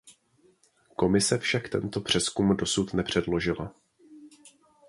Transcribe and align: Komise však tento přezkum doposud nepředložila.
Komise 0.95 1.37
však 1.37 1.69
tento 1.69 2.01
přezkum 2.01 2.49
doposud 2.49 2.93
nepředložila. 2.93 3.75